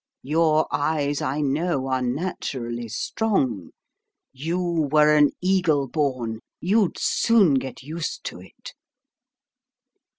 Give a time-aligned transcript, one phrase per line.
[0.23, 3.69] Your eyes, I know, are naturally strong;
[4.33, 8.73] you were an eagle born: you'd soon get used to it."